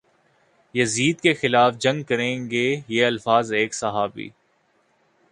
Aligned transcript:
یزید 0.75 1.19
کے 1.21 1.33
خلاف 1.33 1.73
جنگ 1.79 2.03
کریں 2.03 2.49
گے 2.51 2.65
یہ 2.87 3.05
الفاظ 3.05 3.51
ایک 3.53 3.73
صحابی 3.73 4.29